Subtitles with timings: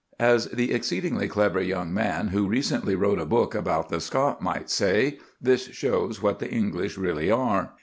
[0.19, 4.71] As the exceedingly clever young man who recently wrote a book about the Scot might
[4.71, 7.73] say, this shows what the English really are.